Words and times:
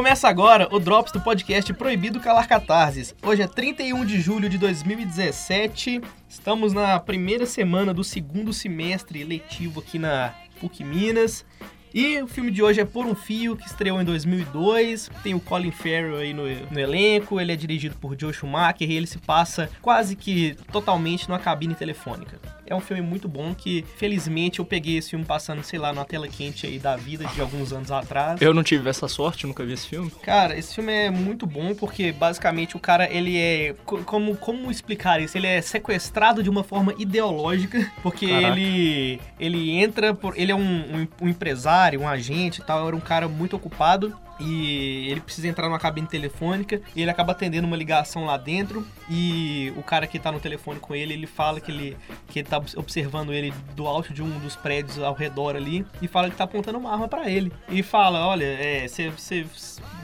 Começa 0.00 0.30
agora 0.30 0.66
o 0.72 0.80
Drops 0.80 1.12
do 1.12 1.20
podcast 1.20 1.74
Proibido 1.74 2.20
Calar 2.20 2.48
Catarses. 2.48 3.14
Hoje 3.22 3.42
é 3.42 3.46
31 3.46 4.06
de 4.06 4.18
julho 4.18 4.48
de 4.48 4.56
2017. 4.56 6.00
Estamos 6.26 6.72
na 6.72 6.98
primeira 6.98 7.44
semana 7.44 7.92
do 7.92 8.02
segundo 8.02 8.50
semestre 8.50 9.22
letivo 9.22 9.80
aqui 9.80 9.98
na 9.98 10.32
PUC 10.58 10.82
Minas. 10.82 11.44
E 11.92 12.18
o 12.22 12.26
filme 12.26 12.50
de 12.50 12.62
hoje 12.62 12.80
é 12.80 12.84
Por 12.86 13.04
um 13.04 13.14
Fio, 13.14 13.54
que 13.54 13.66
estreou 13.66 14.00
em 14.00 14.04
2002. 14.06 15.10
Tem 15.22 15.34
o 15.34 15.40
Colin 15.40 15.70
Farrell 15.70 16.16
aí 16.16 16.32
no, 16.32 16.44
no, 16.70 16.80
elenco. 16.80 17.38
Ele 17.38 17.52
é 17.52 17.56
dirigido 17.56 17.94
por 17.96 18.18
Joe 18.18 18.32
Schumacher 18.32 18.90
e 18.90 18.96
ele 18.96 19.06
se 19.06 19.18
passa 19.18 19.68
quase 19.82 20.16
que 20.16 20.56
totalmente 20.72 21.28
numa 21.28 21.38
cabine 21.38 21.74
telefônica. 21.74 22.40
É 22.70 22.74
um 22.76 22.80
filme 22.80 23.02
muito 23.02 23.26
bom 23.26 23.52
que, 23.52 23.84
felizmente, 23.96 24.60
eu 24.60 24.64
peguei 24.64 24.96
esse 24.96 25.10
filme 25.10 25.24
passando, 25.24 25.60
sei 25.64 25.76
lá, 25.76 25.92
numa 25.92 26.04
tela 26.04 26.28
quente 26.28 26.68
aí 26.68 26.78
da 26.78 26.94
vida 26.94 27.24
de 27.24 27.40
alguns 27.40 27.72
anos 27.72 27.90
atrás. 27.90 28.40
Eu 28.40 28.54
não 28.54 28.62
tive 28.62 28.88
essa 28.88 29.08
sorte, 29.08 29.44
nunca 29.44 29.64
vi 29.64 29.72
esse 29.72 29.88
filme. 29.88 30.08
Cara, 30.22 30.56
esse 30.56 30.76
filme 30.76 30.92
é 30.92 31.10
muito 31.10 31.48
bom 31.48 31.74
porque, 31.74 32.12
basicamente, 32.12 32.76
o 32.76 32.78
cara, 32.78 33.12
ele 33.12 33.36
é... 33.36 33.74
Como, 33.84 34.36
como 34.36 34.70
explicar 34.70 35.20
isso? 35.20 35.36
Ele 35.36 35.48
é 35.48 35.60
sequestrado 35.60 36.44
de 36.44 36.48
uma 36.48 36.62
forma 36.62 36.94
ideológica, 36.96 37.90
porque 38.04 38.26
ele 38.26 39.20
ele 39.40 39.72
entra 39.72 40.14
por... 40.14 40.38
Ele 40.38 40.52
é 40.52 40.54
um, 40.54 40.60
um, 40.60 41.08
um 41.22 41.28
empresário, 41.28 42.00
um 42.00 42.08
agente 42.08 42.60
e 42.60 42.64
tal, 42.64 42.86
era 42.86 42.94
um 42.94 43.00
cara 43.00 43.26
muito 43.26 43.56
ocupado 43.56 44.16
e 44.40 45.08
ele 45.10 45.20
precisa 45.20 45.48
entrar 45.48 45.68
numa 45.68 45.78
cabine 45.78 46.06
telefônica 46.06 46.80
e 46.94 47.02
ele 47.02 47.10
acaba 47.10 47.32
atendendo 47.32 47.66
uma 47.66 47.76
ligação 47.76 48.24
lá 48.24 48.36
dentro. 48.36 48.86
E 49.08 49.72
o 49.76 49.82
cara 49.82 50.06
que 50.06 50.18
tá 50.18 50.32
no 50.32 50.40
telefone 50.40 50.80
com 50.80 50.94
ele, 50.94 51.14
ele 51.14 51.26
fala 51.26 51.60
que 51.60 51.70
ele, 51.70 51.96
que 52.28 52.40
ele 52.40 52.48
tá 52.48 52.60
observando 52.76 53.32
ele 53.32 53.52
do 53.74 53.86
alto 53.86 54.12
de 54.12 54.22
um 54.22 54.38
dos 54.38 54.56
prédios 54.56 54.98
ao 54.98 55.14
redor 55.14 55.56
ali 55.56 55.86
e 56.00 56.08
fala 56.08 56.30
que 56.30 56.36
tá 56.36 56.44
apontando 56.44 56.78
uma 56.78 56.92
arma 56.92 57.08
para 57.08 57.28
ele. 57.30 57.52
E 57.68 57.82
fala, 57.82 58.26
olha, 58.26 58.44
é, 58.44 58.86
você 58.88 59.46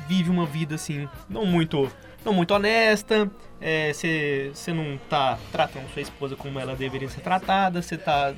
vive 0.06 0.31
uma 0.31 0.47
vida 0.47 0.75
assim, 0.75 1.09
não 1.28 1.45
muito 1.45 1.91
não 2.25 2.33
muito 2.33 2.53
honesta, 2.53 3.31
você 3.95 4.53
é, 4.67 4.75
não 4.75 4.98
tá 5.09 5.39
tratando 5.53 5.89
sua 5.93 6.03
esposa 6.03 6.34
como 6.34 6.59
ela 6.59 6.75
deveria 6.75 7.09
ser 7.09 7.21
tratada, 7.21 7.81
você 7.81 7.97
tá 7.97 8.34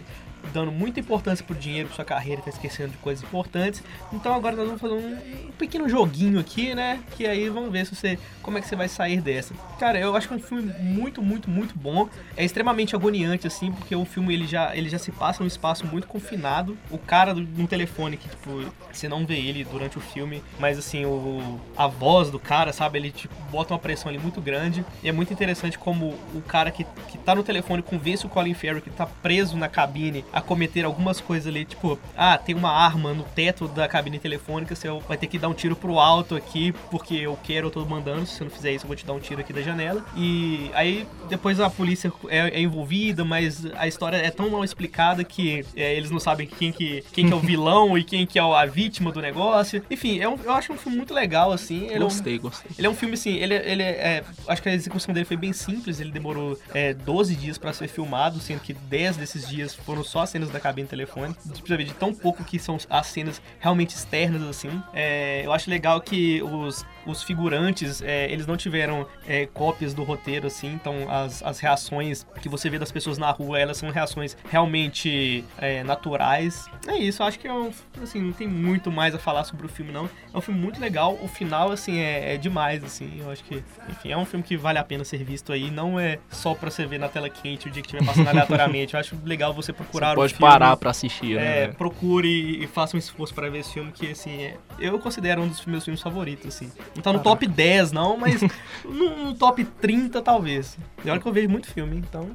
dando 0.52 0.72
muita 0.72 1.00
importância 1.00 1.44
pro 1.44 1.54
dinheiro, 1.54 1.88
pra 1.88 1.96
sua 1.96 2.04
carreira, 2.04 2.42
tá 2.42 2.50
esquecendo 2.50 2.90
de 2.90 2.98
coisas 2.98 3.22
importantes. 3.22 3.82
Então 4.12 4.34
agora 4.34 4.56
nós 4.56 4.66
vamos 4.66 4.80
fazer 4.80 4.94
um, 4.94 5.50
pequeno 5.52 5.88
joguinho 5.88 6.38
aqui, 6.38 6.74
né? 6.74 7.00
Que 7.16 7.26
aí 7.26 7.48
vamos 7.48 7.70
ver 7.70 7.86
se 7.86 7.94
você 7.94 8.18
como 8.42 8.58
é 8.58 8.60
que 8.60 8.68
você 8.68 8.76
vai 8.76 8.88
sair 8.88 9.20
dessa. 9.20 9.54
Cara, 9.78 9.98
eu 9.98 10.14
acho 10.16 10.28
que 10.28 10.34
é 10.34 10.36
um 10.36 10.40
filme 10.40 10.72
muito, 10.80 11.22
muito, 11.22 11.50
muito 11.50 11.78
bom. 11.78 12.08
É 12.36 12.44
extremamente 12.44 12.94
agoniante 12.94 13.46
assim, 13.46 13.72
porque 13.72 13.94
o 13.94 14.04
filme 14.04 14.34
ele 14.34 14.46
já 14.46 14.74
ele 14.74 14.88
já 14.88 14.98
se 14.98 15.12
passa 15.12 15.42
num 15.42 15.46
espaço 15.46 15.86
muito 15.86 16.06
confinado. 16.06 16.76
O 16.90 16.98
cara 16.98 17.34
no 17.34 17.66
telefone 17.66 18.16
que 18.16 18.28
tipo, 18.28 18.72
você 18.92 19.08
não 19.08 19.26
vê 19.26 19.36
ele 19.36 19.64
durante 19.64 19.98
o 19.98 20.00
filme, 20.00 20.42
mas 20.58 20.78
assim, 20.78 21.04
o 21.04 21.60
a 21.76 21.86
voz 21.86 22.30
do 22.30 22.38
cara, 22.38 22.72
sabe, 22.72 22.98
ele 22.98 23.10
tipo 23.10 23.34
bota 23.50 23.72
uma 23.72 23.78
pressão 23.78 24.08
ali 24.08 24.18
muito 24.18 24.40
grande. 24.40 24.84
E 25.02 25.08
é 25.08 25.12
muito 25.12 25.32
interessante 25.32 25.78
como 25.78 26.14
o 26.34 26.42
cara 26.42 26.70
que, 26.70 26.84
que 27.08 27.18
tá 27.18 27.34
no 27.34 27.42
telefone 27.42 27.82
convence 27.82 28.26
o 28.26 28.28
Colin 28.28 28.54
Farrell 28.54 28.80
que 28.80 28.90
tá 28.90 29.06
preso 29.06 29.56
na 29.56 29.68
cabine 29.68 30.24
a 30.32 30.40
cometer 30.40 30.84
algumas 30.84 31.20
coisas 31.20 31.46
ali, 31.46 31.64
tipo, 31.64 31.98
ah, 32.16 32.36
tem 32.38 32.54
uma 32.54 32.70
arma 32.70 33.12
no 33.12 33.24
teto 33.24 33.68
da 33.68 33.88
cabine 33.88 34.18
telefônica, 34.18 34.74
você 34.74 34.88
vai 35.06 35.16
ter 35.16 35.26
que 35.26 35.38
dar 35.38 35.48
um 35.48 35.54
tiro 35.54 35.76
pro 35.76 35.98
alto 35.98 36.34
aqui, 36.34 36.72
porque 36.90 37.14
eu 37.14 37.38
quero, 37.42 37.68
eu 37.68 37.70
tô 37.70 37.84
mandando, 37.84 38.26
se 38.26 38.36
você 38.36 38.44
não 38.44 38.50
fizer 38.50 38.72
isso, 38.72 38.84
eu 38.84 38.88
vou 38.88 38.96
te 38.96 39.06
dar 39.06 39.12
um 39.12 39.20
tiro 39.20 39.40
aqui 39.40 39.52
da 39.52 39.62
janela. 39.62 40.04
E 40.16 40.70
aí 40.74 41.06
depois 41.28 41.60
a 41.60 41.70
polícia 41.70 42.12
é, 42.28 42.58
é 42.58 42.60
envolvida, 42.60 43.24
mas 43.24 43.66
a 43.76 43.86
história 43.86 44.16
é 44.16 44.30
tão 44.30 44.50
mal 44.50 44.64
explicada 44.64 45.24
que 45.24 45.64
é, 45.76 45.94
eles 45.94 46.10
não 46.10 46.20
sabem 46.20 46.46
quem 46.46 46.72
que, 46.72 47.04
quem 47.12 47.26
que 47.26 47.32
é 47.32 47.36
o 47.36 47.40
vilão 47.40 47.96
e 47.96 48.04
quem 48.04 48.26
que 48.26 48.38
é 48.38 48.42
a 48.42 48.66
vítima 48.66 49.12
do 49.12 49.20
negócio. 49.20 49.82
Enfim, 49.90 50.20
é 50.20 50.28
um, 50.28 50.36
eu 50.42 50.52
acho 50.52 50.72
um 50.72 50.76
filme 50.76 50.96
muito 50.96 51.14
legal, 51.14 51.52
assim. 51.52 51.86
Ele 51.86 52.00
gostei, 52.00 52.34
é 52.34 52.38
um, 52.38 52.40
gostei. 52.40 52.70
Ele 52.78 52.86
é 52.86 52.90
um 52.90 52.94
filme, 52.94 53.14
assim, 53.14 53.34
ele, 53.34 53.54
ele 53.54 53.82
é, 53.82 54.24
acho 54.46 54.62
que 54.62 54.68
a 54.68 54.74
execução 54.74 55.14
dele 55.14 55.26
foi 55.26 55.36
bem 55.36 55.52
simples, 55.52 56.00
ele 56.00 56.10
demorou 56.10 56.58
é, 56.74 56.94
12 56.94 57.34
dias 57.34 57.58
para 57.58 57.72
ser 57.72 57.88
filmado, 57.88 58.40
sendo 58.40 58.60
que 58.60 58.72
10 58.72 59.16
desses 59.16 59.46
dias 59.46 59.74
foram 59.74 60.04
só 60.04 60.17
as 60.20 60.30
cenas 60.30 60.50
da 60.50 60.60
cabine 60.60 60.88
telefônica. 60.88 61.40
Precisa 61.48 61.76
ver 61.76 61.84
de 61.84 61.94
tão 61.94 62.12
pouco 62.14 62.44
que 62.44 62.58
são 62.58 62.78
as 62.88 63.06
cenas 63.06 63.40
realmente 63.58 63.94
externas, 63.94 64.42
assim. 64.42 64.82
É, 64.92 65.44
eu 65.44 65.52
acho 65.52 65.68
legal 65.70 66.00
que 66.00 66.42
os, 66.42 66.84
os 67.06 67.22
figurantes, 67.22 68.02
é, 68.02 68.30
eles 68.30 68.46
não 68.46 68.56
tiveram 68.56 69.06
é, 69.26 69.46
cópias 69.46 69.94
do 69.94 70.02
roteiro, 70.02 70.46
assim, 70.46 70.68
então 70.72 71.10
as, 71.10 71.42
as 71.42 71.58
reações 71.58 72.26
que 72.40 72.48
você 72.48 72.68
vê 72.70 72.78
das 72.78 72.92
pessoas 72.92 73.18
na 73.18 73.30
rua, 73.30 73.58
elas 73.58 73.76
são 73.76 73.90
reações 73.90 74.36
realmente 74.50 75.44
é, 75.58 75.82
naturais. 75.82 76.66
É 76.86 76.96
isso, 76.96 77.22
eu 77.22 77.26
acho 77.26 77.38
que 77.38 77.46
é 77.46 77.52
um, 77.52 77.70
assim, 78.02 78.20
não 78.20 78.32
tem 78.32 78.46
muito 78.46 78.90
mais 78.90 79.14
a 79.14 79.18
falar 79.18 79.44
sobre 79.44 79.66
o 79.66 79.68
filme, 79.68 79.92
não. 79.92 80.08
É 80.32 80.36
um 80.36 80.40
filme 80.40 80.60
muito 80.60 80.80
legal, 80.80 81.18
o 81.22 81.28
final, 81.28 81.70
assim, 81.72 81.98
é, 81.98 82.34
é 82.34 82.36
demais, 82.36 82.82
assim, 82.84 83.20
eu 83.20 83.30
acho 83.30 83.44
que, 83.44 83.62
enfim, 83.88 84.10
é 84.10 84.16
um 84.16 84.24
filme 84.24 84.42
que 84.42 84.56
vale 84.56 84.78
a 84.78 84.84
pena 84.84 85.04
ser 85.04 85.24
visto 85.24 85.52
aí, 85.52 85.70
não 85.70 85.98
é 85.98 86.18
só 86.30 86.54
pra 86.54 86.70
você 86.70 86.86
ver 86.86 86.98
na 86.98 87.08
tela 87.08 87.28
quente 87.28 87.68
o 87.68 87.70
dia 87.70 87.82
que 87.82 87.88
estiver 87.88 88.04
passando 88.04 88.28
aleatoriamente, 88.28 88.94
eu 88.94 89.00
acho 89.00 89.16
legal 89.24 89.52
você 89.52 89.72
procurar 89.72 90.07
pode 90.14 90.34
parar 90.34 90.76
pra 90.76 90.90
assistir, 90.90 91.36
né? 91.36 91.64
É, 91.64 91.68
procure 91.68 92.62
e 92.62 92.66
faça 92.66 92.96
um 92.96 92.98
esforço 92.98 93.34
para 93.34 93.48
ver 93.48 93.58
esse 93.58 93.72
filme, 93.72 93.92
que, 93.92 94.10
assim, 94.10 94.42
é, 94.42 94.56
eu 94.78 94.98
considero 94.98 95.42
um 95.42 95.48
dos 95.48 95.64
meus 95.66 95.84
filmes 95.84 96.02
favoritos, 96.02 96.46
assim. 96.46 96.70
Não 96.94 97.02
tá 97.02 97.12
no 97.12 97.20
top 97.20 97.46
10, 97.46 97.92
não, 97.92 98.16
mas 98.16 98.42
no, 98.84 99.24
no, 99.24 99.34
top 99.34 99.64
30, 99.64 100.20
talvez. 100.22 100.78
E 101.04 101.10
olha 101.10 101.20
que 101.20 101.26
eu 101.26 101.32
vejo 101.32 101.48
muito 101.48 101.68
filme, 101.68 101.96
então... 101.96 102.30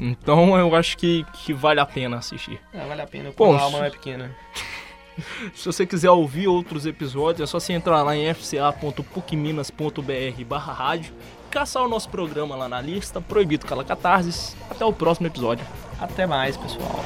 Então 0.00 0.58
eu 0.58 0.74
acho 0.74 0.96
que, 0.96 1.24
que 1.32 1.52
vale 1.52 1.80
a 1.80 1.86
pena 1.86 2.18
assistir. 2.18 2.60
É, 2.72 2.86
vale 2.86 3.02
a 3.02 3.06
pena, 3.06 3.32
Bom, 3.36 3.54
a 3.54 3.60
alma 3.60 3.86
é 3.86 3.90
pequena. 3.90 4.34
Se 5.54 5.66
você 5.66 5.86
quiser 5.86 6.10
ouvir 6.10 6.48
outros 6.48 6.86
episódios, 6.86 7.48
é 7.48 7.50
só 7.50 7.58
você 7.58 7.72
entrar 7.72 8.02
lá 8.02 8.14
em 8.16 8.32
fca.pucminas.br 8.32 10.44
barra 10.46 10.72
rádio, 10.72 11.12
caçar 11.50 11.82
o 11.82 11.88
nosso 11.88 12.08
programa 12.08 12.54
lá 12.54 12.68
na 12.68 12.80
lista, 12.80 13.20
Proibido 13.20 13.66
Cala 13.66 13.84
Catarses. 13.84 14.56
Até 14.70 14.84
o 14.84 14.92
próximo 14.92 15.26
episódio. 15.26 15.66
Até 16.00 16.26
mais, 16.26 16.56
pessoal. 16.56 17.04